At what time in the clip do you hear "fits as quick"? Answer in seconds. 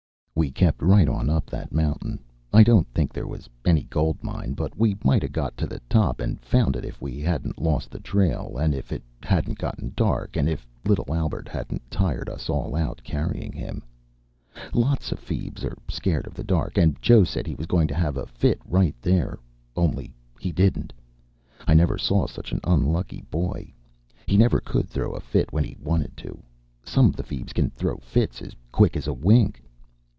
27.97-28.97